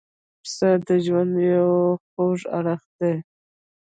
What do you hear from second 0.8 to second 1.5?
د ژوند